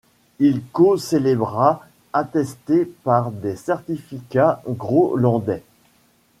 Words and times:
Il 0.39 0.63
co-célébra 0.71 1.85
attestés 2.11 2.91
par 3.03 3.29
des 3.29 3.55
certificats 3.55 4.63
grolandais. 4.67 5.61